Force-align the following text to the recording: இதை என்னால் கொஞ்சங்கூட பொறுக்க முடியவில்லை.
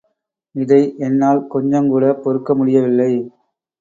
இதை 0.55 0.79
என்னால் 0.99 1.41
கொஞ்சங்கூட 1.53 2.13
பொறுக்க 2.23 2.55
முடியவில்லை. 2.55 3.11